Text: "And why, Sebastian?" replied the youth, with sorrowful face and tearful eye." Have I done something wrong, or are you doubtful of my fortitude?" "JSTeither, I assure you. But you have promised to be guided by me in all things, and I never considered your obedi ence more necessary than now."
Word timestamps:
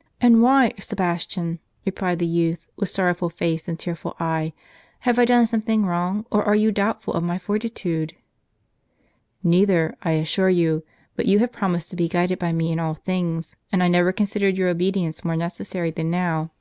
"And 0.22 0.40
why, 0.40 0.72
Sebastian?" 0.80 1.58
replied 1.84 2.18
the 2.18 2.26
youth, 2.26 2.66
with 2.76 2.88
sorrowful 2.88 3.28
face 3.28 3.68
and 3.68 3.78
tearful 3.78 4.16
eye." 4.18 4.54
Have 5.00 5.18
I 5.18 5.26
done 5.26 5.44
something 5.44 5.84
wrong, 5.84 6.24
or 6.32 6.42
are 6.42 6.54
you 6.54 6.72
doubtful 6.72 7.12
of 7.12 7.22
my 7.22 7.38
fortitude?" 7.38 8.14
"JSTeither, 9.44 9.94
I 10.02 10.12
assure 10.12 10.48
you. 10.48 10.82
But 11.14 11.26
you 11.26 11.40
have 11.40 11.52
promised 11.52 11.90
to 11.90 11.96
be 11.96 12.08
guided 12.08 12.38
by 12.38 12.52
me 12.54 12.72
in 12.72 12.80
all 12.80 12.94
things, 12.94 13.54
and 13.70 13.82
I 13.82 13.88
never 13.88 14.12
considered 14.12 14.56
your 14.56 14.74
obedi 14.74 15.04
ence 15.04 15.26
more 15.26 15.36
necessary 15.36 15.90
than 15.90 16.08
now." 16.10 16.52